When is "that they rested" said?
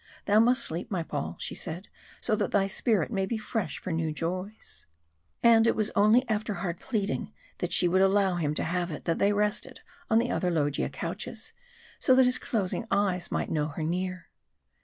9.05-9.81